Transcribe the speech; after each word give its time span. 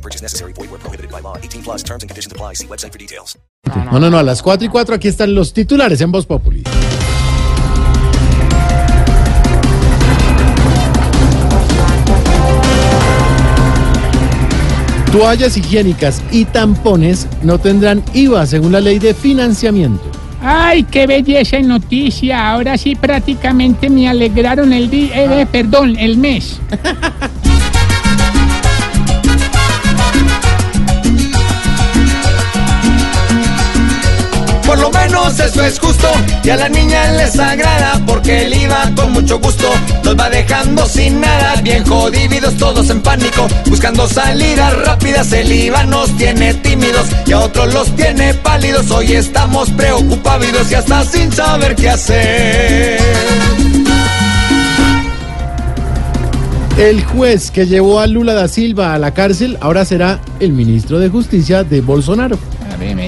No 0.00 0.02
purchase 0.02 0.22
necessary. 0.22 0.54
Void 0.54 0.70
where 0.70 0.78
prohibited 0.78 1.10
by 1.10 1.20
law. 1.20 1.36
18 1.36 1.62
plus 1.62 1.82
terms 1.82 2.02
and 2.02 2.08
conditions 2.08 2.32
apply. 2.32 2.54
See 2.54 2.66
website 2.66 2.92
for 2.92 2.98
details. 2.98 3.36
No, 3.92 3.98
no, 3.98 4.08
no, 4.08 4.18
a 4.18 4.22
las 4.22 4.42
4 4.42 4.64
y 4.64 4.68
4 4.70 4.94
aquí 4.94 5.08
están 5.08 5.34
los 5.34 5.52
titulares 5.52 6.00
en 6.00 6.10
Voz 6.10 6.24
Populi. 6.24 6.62
Toallas 15.12 15.56
higiénicas 15.58 16.22
y 16.30 16.46
tampones 16.46 17.26
no 17.42 17.58
tendrán 17.58 18.02
IVA 18.14 18.46
según 18.46 18.72
la 18.72 18.80
ley 18.80 18.98
de 18.98 19.12
financiamiento. 19.12 20.04
Ay, 20.40 20.84
qué 20.84 21.06
belleza 21.06 21.58
de 21.58 21.64
noticia. 21.64 22.52
Ahora 22.52 22.78
sí 22.78 22.94
prácticamente 22.94 23.90
me 23.90 24.08
alegraron 24.08 24.72
el 24.72 24.88
día, 24.88 25.46
perdón, 25.52 25.96
el 25.98 26.16
mes. 26.16 26.58
eso 35.44 35.64
es 35.64 35.78
justo 35.78 36.08
y 36.44 36.50
a 36.50 36.56
la 36.56 36.68
niña 36.68 37.12
les 37.12 37.38
agrada 37.38 38.00
porque 38.06 38.46
el 38.46 38.54
IVA 38.54 38.92
con 38.94 39.12
mucho 39.12 39.38
gusto 39.38 39.68
nos 40.04 40.18
va 40.18 40.28
dejando 40.30 40.86
sin 40.86 41.20
nada, 41.20 41.60
bien 41.62 41.84
jodidos 41.84 42.56
todos 42.56 42.90
en 42.90 43.00
pánico, 43.00 43.46
buscando 43.66 44.06
salidas 44.06 44.76
rápidas. 44.84 45.32
El 45.32 45.52
IVA 45.52 45.84
nos 45.84 46.16
tiene 46.16 46.54
tímidos 46.54 47.06
y 47.26 47.32
a 47.32 47.40
otros 47.40 47.72
los 47.72 47.94
tiene 47.96 48.34
pálidos. 48.34 48.90
Hoy 48.90 49.12
estamos 49.12 49.70
preocupados 49.70 50.70
y 50.70 50.74
hasta 50.74 51.04
sin 51.04 51.32
saber 51.32 51.74
qué 51.76 51.90
hacer. 51.90 53.00
El 56.78 57.04
juez 57.04 57.50
que 57.50 57.66
llevó 57.66 58.00
a 58.00 58.06
Lula 58.06 58.32
da 58.32 58.48
Silva 58.48 58.94
a 58.94 58.98
la 58.98 59.12
cárcel 59.12 59.58
ahora 59.60 59.84
será 59.84 60.20
el 60.38 60.52
ministro 60.52 60.98
de 60.98 61.08
Justicia 61.08 61.62
de 61.62 61.80
Bolsonaro. 61.80 62.38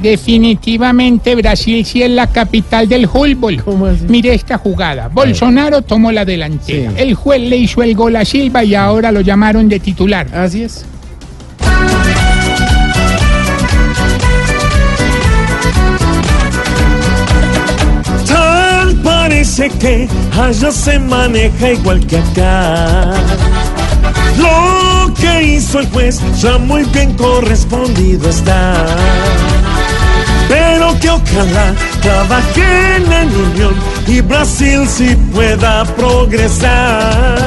Definitivamente 0.00 1.34
Brasil 1.34 1.84
sí 1.84 2.02
es 2.02 2.10
la 2.10 2.26
capital 2.26 2.88
del 2.88 3.08
fútbol. 3.08 3.62
Mire 4.08 4.34
esta 4.34 4.58
jugada. 4.58 5.08
Bolsonaro 5.08 5.82
tomó 5.82 6.10
la 6.12 6.24
delantera. 6.24 6.90
Sí. 6.90 6.96
El 6.96 7.14
juez 7.14 7.40
le 7.42 7.56
hizo 7.56 7.82
el 7.82 7.94
gol 7.94 8.16
a 8.16 8.24
Silva 8.24 8.64
y 8.64 8.74
ahora 8.74 9.12
lo 9.12 9.20
llamaron 9.20 9.68
de 9.68 9.80
titular. 9.80 10.26
Así 10.34 10.62
es. 10.62 10.86
Tal 18.26 18.94
parece 19.02 19.68
que 19.70 20.08
allá 20.38 20.70
se 20.70 20.98
maneja 20.98 21.72
igual 21.72 22.06
que 22.06 22.18
acá. 22.18 23.12
Lo 24.38 25.12
que 25.14 25.42
hizo 25.42 25.80
el 25.80 25.88
juez 25.88 26.20
ya 26.40 26.58
muy 26.58 26.84
bien 26.84 27.12
correspondido 27.14 28.28
está. 28.28 28.86
Pero 30.48 30.98
que 31.00 31.10
ojalá 31.10 31.74
trabajen 32.00 33.12
en 33.12 33.28
unión 33.28 33.74
y 34.06 34.20
Brasil 34.22 34.86
sí 34.88 35.16
pueda 35.32 35.84
progresar. 35.84 37.38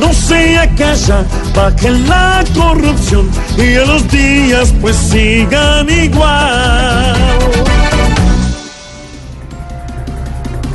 No 0.00 0.12
sea 0.12 0.74
que 0.74 0.84
allá 0.84 1.24
baje 1.54 1.90
la 1.90 2.44
corrupción 2.54 3.30
y 3.56 3.76
a 3.76 3.84
los 3.86 4.08
días 4.10 4.74
pues 4.80 4.96
sigan 4.96 5.88
igual. 5.88 7.16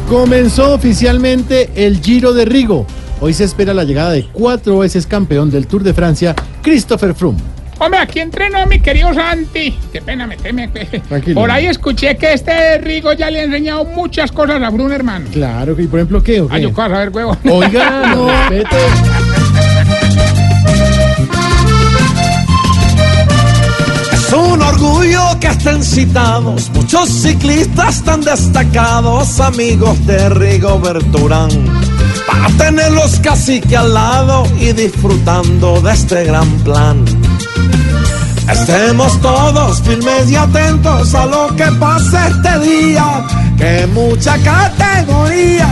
Comenzó 0.10 0.74
oficialmente 0.74 1.70
el 1.76 2.02
Giro 2.02 2.34
de 2.34 2.46
Rigo. 2.46 2.86
Hoy 3.22 3.34
se 3.34 3.44
espera 3.44 3.74
la 3.74 3.84
llegada 3.84 4.12
de 4.12 4.26
cuatro 4.34 4.80
veces 4.80 5.06
campeón 5.06 5.52
del 5.52 5.68
Tour 5.68 5.84
de 5.84 5.94
Francia, 5.94 6.36
Christopher 6.62 7.14
Froome. 7.14 7.40
Hombre, 7.84 8.00
aquí 8.00 8.20
entrenó 8.20 8.68
mi 8.68 8.80
querido 8.80 9.12
Santi. 9.12 9.76
Qué 9.92 10.04
pena 10.04 10.28
meterme. 10.28 10.68
Tranquilo. 10.68 11.42
Por 11.42 11.50
ahí 11.50 11.66
escuché 11.66 12.16
que 12.16 12.34
este 12.34 12.78
Rigo 12.78 13.12
ya 13.14 13.32
le 13.32 13.40
ha 13.40 13.44
enseñado 13.44 13.86
muchas 13.86 14.32
cosas 14.32 14.62
a 14.62 14.70
Bruno, 14.70 14.94
hermano. 14.94 15.26
Claro, 15.34 15.76
que 15.76 15.86
por 15.86 15.98
ejemplo, 15.98 16.22
¿qué? 16.22 16.42
o 16.42 16.48
qué? 16.48 16.58
Ay, 16.58 16.62
yo 16.62 16.80
a 16.80 16.88
ver, 16.88 17.10
huevo. 17.10 17.36
Oiga, 17.50 18.06
no, 18.16 18.28
respete. 18.28 18.76
Es 24.14 24.32
un 24.32 24.62
orgullo 24.62 25.40
que 25.40 25.48
estén 25.48 25.84
citados 25.84 26.70
muchos 26.76 27.10
ciclistas 27.10 28.04
tan 28.04 28.22
destacados, 28.22 29.40
amigos 29.40 30.06
de 30.06 30.30
Rigoberto 30.30 31.18
Urán, 31.18 31.50
para 32.28 32.48
tenerlos 32.60 33.20
casi 33.22 33.60
que 33.60 33.76
al 33.76 33.92
lado 33.92 34.44
y 34.60 34.72
disfrutando 34.72 35.82
de 35.82 35.94
este 35.94 36.26
gran 36.26 36.48
plan. 36.60 37.21
Estemos 38.52 39.20
todos 39.22 39.82
firmes 39.82 40.30
y 40.30 40.36
atentos 40.36 41.16
a 41.16 41.26
lo 41.26 41.56
que 41.56 41.66
pase 41.80 42.18
este 42.28 42.60
día, 42.60 43.26
que 43.58 43.88
mucha 43.88 44.38
categoría 44.40 45.68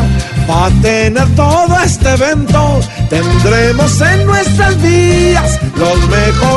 va 0.50 0.68
a 0.68 0.70
tener 0.82 1.28
todo 1.36 1.78
este 1.84 2.10
evento. 2.10 2.80
Tendremos 3.10 4.02
en 4.02 4.26
nuestras 4.26 4.82
vías 4.82 5.60
los 5.76 6.10
mejores 6.10 6.49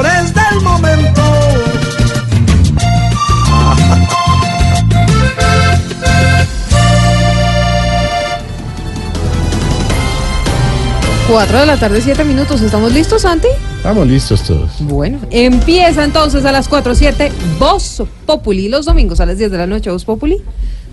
4 11.32 11.60
de 11.60 11.66
la 11.66 11.78
tarde, 11.78 12.02
7 12.02 12.24
minutos. 12.24 12.60
¿Estamos 12.60 12.92
listos, 12.92 13.22
Santi? 13.22 13.48
Estamos 13.78 14.06
listos 14.06 14.42
todos. 14.42 14.70
Bueno, 14.80 15.18
empieza 15.30 16.04
entonces 16.04 16.44
a 16.44 16.52
las 16.52 16.68
4, 16.68 16.94
7, 16.94 17.32
Voz 17.58 18.02
Populi, 18.26 18.68
los 18.68 18.84
domingos 18.84 19.18
a 19.18 19.24
las 19.24 19.38
10 19.38 19.50
de 19.50 19.56
la 19.56 19.66
noche, 19.66 19.90
Voz 19.90 20.04
Populi 20.04 20.42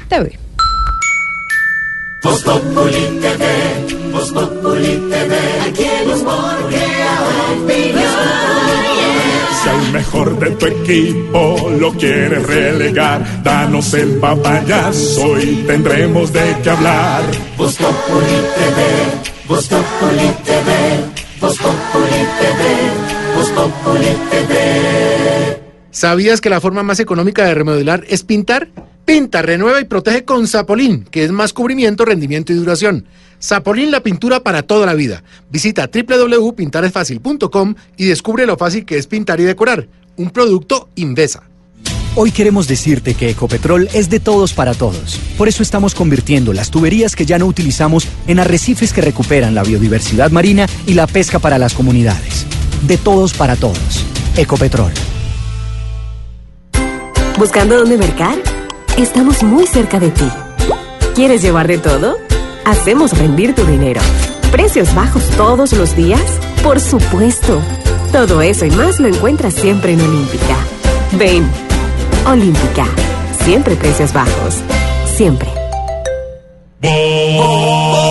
TV. 0.08 0.40
Voz 2.24 2.42
Populi 2.42 3.20
TV, 3.20 4.12
Voz 4.14 4.32
Populi 4.32 5.10
TV, 5.10 5.36
aquí 5.68 5.86
los 6.08 6.24
mejor 10.00 10.40
de 10.40 10.52
tu 10.52 10.66
equipo 10.66 11.70
lo 11.78 11.92
quieres 11.92 12.42
relegar, 12.48 13.44
danos 13.44 13.94
el 13.94 14.18
papayazo 14.18 15.38
y 15.38 15.64
tendremos 15.68 16.32
de 16.32 16.56
qué 16.64 16.70
hablar. 16.70 17.24
Vos 17.58 17.76
Populi 17.76 18.40
TV, 18.58 18.80
Vos 19.46 19.68
Populi 19.68 20.30
TV, 20.46 20.70
Vos 21.42 21.58
Populi 21.58 22.22
TV, 22.40 22.62
Vos 23.36 23.50
Populi 23.50 24.14
TV. 24.32 25.62
¿Sabías 25.92 26.40
que 26.40 26.50
la 26.50 26.62
forma 26.62 26.82
más 26.82 27.02
económica 27.02 27.44
de 27.44 27.56
remodelar 27.56 28.06
es 28.08 28.24
pintar? 28.24 28.70
Pinta, 29.10 29.42
renueva 29.42 29.82
y 29.82 29.86
protege 29.86 30.24
con 30.24 30.46
Zapolín, 30.46 31.04
que 31.10 31.24
es 31.24 31.32
más 31.32 31.52
cubrimiento, 31.52 32.06
rendimiento 32.06 32.54
y 32.54 32.58
duración. 32.58 33.08
Zapolín, 33.42 33.90
la 33.90 34.04
pintura 34.04 34.42
para 34.42 34.62
toda 34.62 34.86
la 34.86 34.94
vida. 34.94 35.24
Visita 35.50 35.90
www.pintaresfacil.com 35.92 37.74
y 37.98 38.06
descubre 38.06 38.46
lo 38.46 38.56
fácil 38.56 38.86
que 38.86 39.00
es 39.00 39.08
pintar 39.08 39.40
y 39.40 39.46
decorar. 39.46 39.88
Un 40.16 40.30
producto 40.30 40.90
Invesa. 40.94 41.42
Hoy 42.14 42.30
queremos 42.30 42.68
decirte 42.68 43.16
que 43.16 43.32
Ecopetrol 43.32 43.90
es 43.96 44.12
de 44.12 44.20
todos 44.20 44.54
para 44.54 44.76
todos. 44.76 45.20
Por 45.40 45.48
eso 45.48 45.64
estamos 45.64 45.96
convirtiendo 45.96 46.54
las 46.54 46.70
tuberías 46.70 47.16
que 47.16 47.26
ya 47.26 47.40
no 47.40 47.48
utilizamos 47.48 48.08
en 48.28 48.38
arrecifes 48.38 48.94
que 48.94 49.02
recuperan 49.02 49.56
la 49.56 49.64
biodiversidad 49.64 50.30
marina 50.30 50.68
y 50.86 50.94
la 50.94 51.08
pesca 51.08 51.40
para 51.40 51.58
las 51.58 51.74
comunidades. 51.74 52.46
De 52.84 52.98
todos 52.98 53.34
para 53.34 53.56
todos. 53.56 54.06
Ecopetrol. 54.38 54.92
¿Buscando 57.40 57.76
dónde 57.76 57.98
mercar? 57.98 58.38
Estamos 59.00 59.44
muy 59.44 59.66
cerca 59.66 59.98
de 59.98 60.12
ti. 60.12 60.30
¿Quieres 61.16 61.42
llevar 61.42 61.70
de 61.70 61.78
todo? 61.78 62.18
Hacemos 62.66 63.18
rendir 63.18 63.56
tu 63.56 63.64
dinero. 63.64 64.02
¿Precios 64.52 64.94
bajos 64.94 65.24
todos 65.38 65.72
los 65.72 65.96
días? 65.96 66.22
Por 66.62 66.82
supuesto. 66.82 67.62
Todo 68.12 68.42
eso 68.42 68.66
y 68.66 68.72
más 68.72 69.00
lo 69.00 69.08
encuentras 69.08 69.54
siempre 69.54 69.94
en 69.94 70.02
Olímpica. 70.02 70.58
Ven, 71.14 71.50
Olímpica. 72.28 72.88
Siempre 73.46 73.78
precios 73.78 74.12
bajos. 74.12 74.56
Siempre. 75.16 75.48
Voz. 76.82 78.10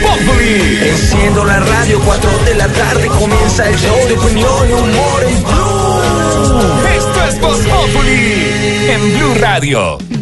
Populi. 0.00 0.78
Enciendo 0.90 1.44
la 1.44 1.58
radio, 1.58 2.00
4 2.04 2.30
de 2.44 2.54
la 2.54 2.68
tarde 2.68 3.08
comienza 3.08 3.68
el 3.68 3.76
show 3.76 3.96
de 4.06 4.16
opinión 4.16 4.70
y 4.70 4.72
humor 4.74 5.24
Radio. 9.40 10.13